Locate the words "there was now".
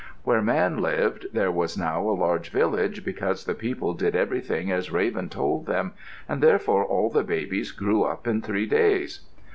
1.31-2.01